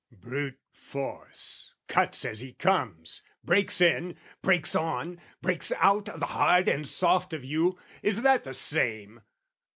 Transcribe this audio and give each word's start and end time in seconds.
Brute 0.17 0.57
force 0.73 1.75
Cuts 1.87 2.25
as 2.25 2.39
he 2.39 2.53
comes, 2.53 3.21
breaks 3.43 3.79
in, 3.81 4.17
breaks 4.41 4.75
on, 4.75 5.21
breaks 5.43 5.71
out 5.73 6.09
O' 6.09 6.17
the 6.17 6.25
hard 6.25 6.67
and 6.67 6.87
soft 6.87 7.33
of 7.33 7.45
you: 7.45 7.77
is 8.01 8.23
that 8.23 8.43
the 8.43 8.55
same? 8.55 9.21